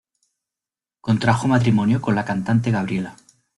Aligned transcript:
Contrajo 0.99 1.47
matrimonio 1.47 2.01
con 2.01 2.15
la 2.15 2.25
cantante 2.25 2.71
Gabriela. 2.71 3.15